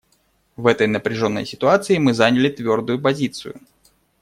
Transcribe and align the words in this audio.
В 0.55 0.65
этой 0.65 0.87
напряженной 0.87 1.45
ситуации 1.45 1.99
мы 1.99 2.15
заняли 2.15 2.49
твердую 2.49 2.99
позицию. 2.99 3.61